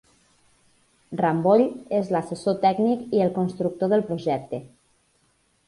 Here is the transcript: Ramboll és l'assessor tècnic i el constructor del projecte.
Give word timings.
Ramboll 1.19 1.65
és 1.99 2.09
l'assessor 2.17 2.57
tècnic 2.65 3.05
i 3.21 3.23
el 3.29 3.31
constructor 3.39 3.95
del 3.95 4.07
projecte. 4.11 4.65